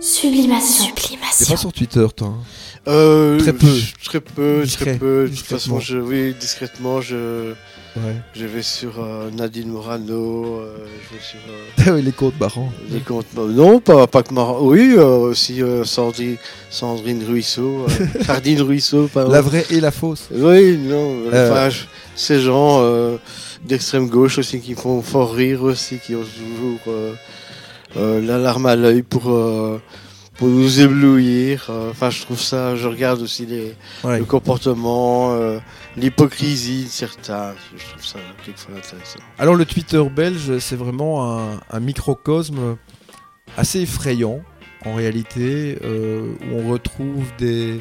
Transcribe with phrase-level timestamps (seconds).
[0.00, 0.84] Sublimation.
[0.94, 1.46] T'es Sublimation.
[1.54, 2.42] pas sur Twitter, toi hein
[2.88, 3.66] Euh, Très peu.
[4.04, 5.28] Très peu, Discret, très peu.
[5.28, 7.54] De toute façon, je, oui, discrètement, je,
[7.96, 8.14] Ouais.
[8.34, 10.76] je vais sur euh, Nadine Morano, euh,
[11.10, 12.70] je vais sur euh, Ah oui, les comptes marrants.
[12.90, 13.26] les comptes.
[13.34, 16.36] Non, pas, pas que Mar- Oui, euh, aussi euh, Sandrine,
[16.70, 19.32] Sandrine Ruisseau, euh, Sardine Ruisseau, pardon.
[19.32, 20.24] La vraie et la fausse.
[20.30, 21.50] Oui, non, Euh.
[21.50, 21.84] enfin, je-
[22.14, 23.16] ces gens euh,
[23.64, 26.80] d'extrême gauche aussi qui font fort rire aussi, qui ont toujours
[27.94, 29.80] l'alarme à l'œil pour, euh,
[30.38, 31.66] pour nous éblouir.
[31.70, 34.18] Euh, Enfin, je trouve ça, je regarde aussi les, Ouais.
[34.18, 35.58] le comportement, euh,
[35.96, 37.54] l'hypocrisie de certains.
[37.76, 39.18] Je trouve ça quelquefois intéressant.
[39.38, 42.76] Alors le Twitter belge, c'est vraiment un, un microcosme
[43.56, 44.40] assez effrayant
[44.84, 47.80] en réalité, euh, où on retrouve des,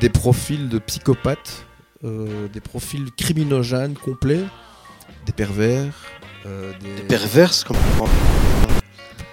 [0.00, 1.66] des profils de psychopathes,
[2.04, 4.44] euh, des profils criminogènes complets,
[5.26, 5.92] des pervers,
[6.46, 7.76] euh, des, Perverse, comme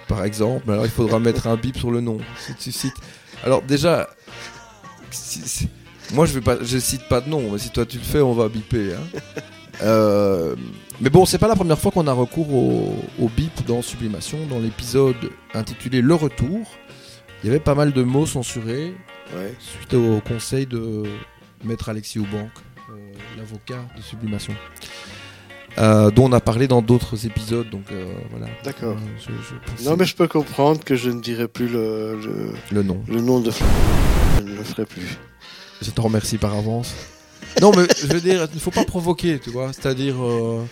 [0.07, 0.63] par exemple.
[0.67, 2.17] Mais Alors il faudra mettre un bip sur le nom.
[2.39, 2.95] si tu cites.
[3.43, 4.09] Alors déjà,
[5.11, 5.69] si-
[6.13, 8.21] moi je vais pas, je cite pas de nom, mais si toi tu le fais,
[8.21, 8.93] on va biper.
[8.93, 9.19] hein.
[9.83, 10.55] Euh,
[10.99, 14.39] mais bon, c'est pas la première fois qu'on a recours au, au bip dans Sublimation.
[14.49, 16.67] Dans l'épisode intitulé Le Retour,
[17.43, 18.93] il y avait pas mal de mots censurés
[19.35, 19.53] Ouais.
[19.59, 21.03] suite au conseil de
[21.65, 22.49] Maître Alexis Oubank,
[22.89, 22.93] euh,
[23.37, 24.53] l'avocat de Sublimation.
[25.79, 28.47] Euh, dont on a parlé dans d'autres épisodes, donc euh, voilà.
[28.63, 28.93] D'accord.
[28.97, 32.19] Euh, je- je pense- Non, mais je peux comprendre que je ne dirai plus le,
[32.19, 32.99] le, le nom.
[33.07, 33.51] le nom de.
[33.51, 35.17] Je ne le ferai plus.
[35.81, 36.93] Je te remercie par avance.
[37.61, 39.71] Non, mais je veux dire, il ne faut pas provoquer, tu vois.
[39.71, 40.63] C'est-à-dire, euh,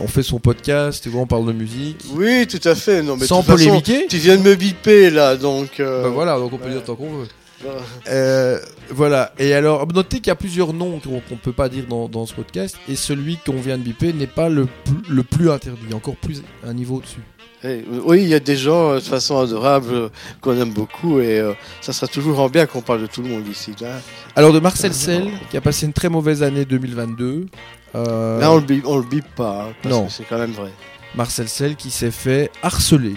[0.00, 2.04] on fait son podcast, tu vois, on parle de musique.
[2.14, 3.02] Oui, tout à fait.
[3.02, 4.06] Non, mais sans façon, polémiquer.
[4.08, 5.80] tu viens de me biper là, donc.
[5.80, 6.70] euh, Bah voilà, donc on peut ouais.
[6.72, 7.28] dire tant qu'on veut.
[7.62, 7.80] Voilà.
[8.08, 8.58] Euh,
[8.90, 9.32] voilà.
[9.38, 12.26] Et alors, notez qu'il y a plusieurs noms qu'on ne peut pas dire dans, dans
[12.26, 15.80] ce podcast, et celui qu'on vient de biper n'est pas le plus, le plus interdit,
[15.84, 17.20] il y a encore plus un niveau au-dessus.
[17.66, 20.08] Eh, oui, il y a des gens euh, de façon adorable euh,
[20.42, 23.28] qu'on aime beaucoup et euh, ça sera toujours en bien qu'on parle de tout le
[23.30, 23.72] monde ici.
[23.80, 24.00] Là,
[24.36, 27.46] Alors, de Marcel Sell, qui a passé une très mauvaise année 2022.
[27.94, 30.04] euh, Là, on le bip, on le bip pas, hein, parce non.
[30.06, 30.70] que c'est quand même vrai.
[31.14, 33.14] Marcel Sell qui s'est fait harceler,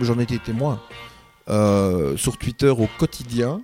[0.00, 0.80] j'en ai été témoin,
[1.48, 3.62] euh, sur Twitter au quotidien,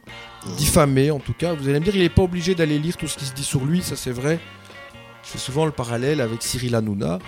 [0.56, 1.54] diffamé en tout cas.
[1.54, 3.44] Vous allez me dire, il n'est pas obligé d'aller lire tout ce qui se dit
[3.44, 4.38] sur lui, ça c'est vrai.
[5.24, 7.18] Je fais souvent le parallèle avec Cyril Hanouna.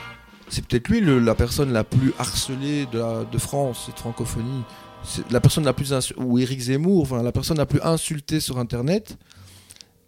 [0.49, 4.63] C'est peut-être lui la personne la plus harcelée de, France et de francophonie.
[5.03, 9.17] C'est la personne la plus ou Éric Zemmour, la personne la plus insultée sur Internet.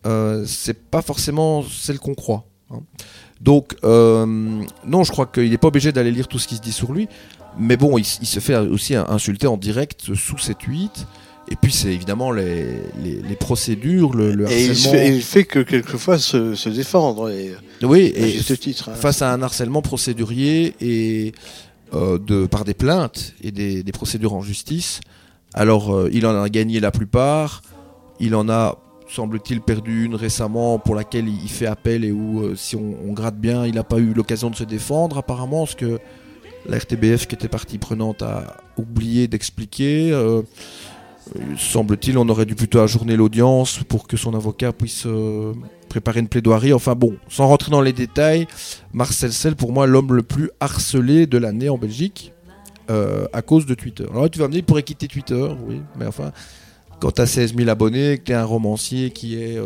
[0.07, 2.45] Euh, c'est pas forcément celle qu'on croit.
[2.71, 2.81] hein.
[3.41, 4.25] Donc euh,
[4.85, 6.93] non, je crois qu'il n'est pas obligé d'aller lire tout ce qui se dit sur
[6.93, 7.09] lui.
[7.59, 11.07] Mais bon, il, se fait aussi insulter en direct sous ses tweets.
[11.49, 12.65] Et puis c'est évidemment les,
[13.05, 14.93] les, les procédures, le, le Et il, harcèlement.
[14.99, 18.89] fait, il fait que quelquefois se, se défendre, et, Oui, et titre.
[18.89, 18.95] hein.
[18.95, 21.33] face à un harcèlement procédurier et
[21.95, 25.01] euh, de, par des plaintes et des, des procédures en justice.
[25.55, 27.63] Alors, euh, il en a gagné la plupart.
[28.19, 28.77] Il en a,
[29.09, 32.97] semble-t-il, perdu une récemment pour laquelle il il fait appel et où, euh, si on,
[33.09, 36.01] on gratte bien, il n'a pas eu l'occasion de se défendre, apparemment, ce que
[36.69, 40.13] la RTBF, qui était partie prenante, a oublié d'expliquer.
[40.13, 40.43] Euh,
[41.59, 45.53] semble-t-il, on aurait dû plutôt ajourner l'audience pour que son avocat puisse euh,
[45.89, 46.73] préparer une plaidoirie.
[46.73, 48.47] Enfin bon, sans rentrer dans les détails,
[48.93, 52.33] Marcel Sell, pour moi, l'homme le plus harcelé de l'année en Belgique
[52.91, 54.07] euh, à cause de Twitter.
[54.11, 56.33] Alors tu vas me dire, il pourrait quitter Twitter, oui, mais enfin,
[57.01, 59.59] quand tu as 16 000 abonnés, que tu un romancier qui est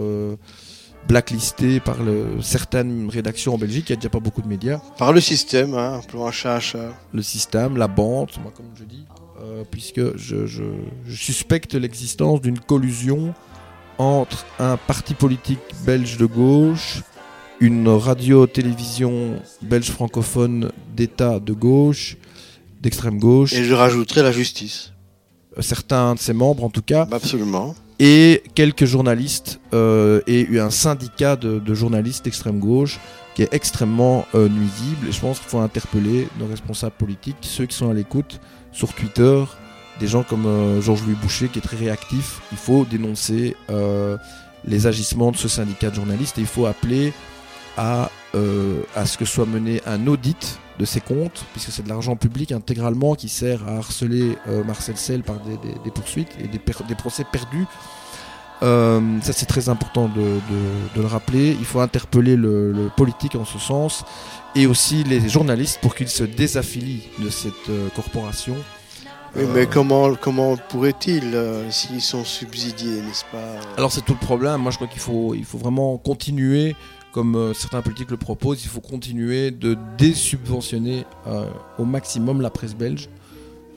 [1.09, 4.81] blacklisté par le, certaines rédactions en Belgique, il n'y a déjà pas beaucoup de médias,
[4.99, 6.61] Par le système, hein, appelons un chat
[7.13, 9.05] le système, la bande, moi comme je dis,
[9.43, 10.63] euh, puisque je, je-
[11.07, 13.35] je suspecte l'existence d'une collusion
[13.99, 17.03] entre un parti politique belge de gauche,
[17.61, 22.17] une radio-télévision belge francophone d'État de gauche,
[22.81, 24.93] d'extrême gauche, Et je rajouterai la justice.
[25.61, 27.75] certains de ses membres en tout cas, absolument.
[28.01, 32.99] Et quelques journalistes euh, et un syndicat de, journalistes d'extrême gauche
[33.35, 35.09] qui est extrêmement euh, nuisible.
[35.09, 38.41] Et je pense qu'il faut interpeller nos responsables politiques, ceux qui sont à l'écoute
[38.73, 39.45] sur Twitter,
[40.01, 42.41] des gens comme euh, Georges-Louis Boucher qui est très réactif.
[42.51, 43.55] Il faut dénoncer
[44.65, 47.13] les agissements de ce syndicat de journalistes et il faut appeler
[47.77, 52.49] à ce que soit mené un audit de ces comptes, puisque c'est de l'argent public
[52.53, 56.59] intégralement qui sert à harceler euh, Marcel Sell par des, des- des poursuites et des,
[56.59, 57.67] per- des procès perdus.
[58.63, 61.57] Euh, ça c'est très important de, de- de le rappeler.
[61.59, 64.05] Il faut interpeller le, le politique en ce sens
[64.55, 68.57] et aussi les journalistes pour qu'ils se désaffilient de cette euh, corporation.
[69.37, 73.49] Oui, mais comment, comment pourrait-il euh, s'ils sont subsidiés, n'est-ce pas?
[73.79, 74.61] Alors c'est tout le problème.
[74.61, 76.75] Moi je crois qu'il faut, il faut vraiment continuer,
[77.13, 81.45] comme euh, certains politiques le proposent, il faut continuer de désubventionner euh,
[81.79, 83.09] au maximum la presse belge.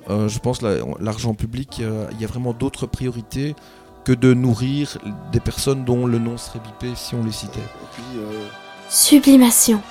[0.09, 3.55] euh, je pense la- l'argent public, il y a vraiment d'autres priorités
[4.03, 4.97] que de nourrir
[5.31, 7.59] des personnes dont le nom serait bipé si on les citait.
[8.89, 9.81] Sublimation.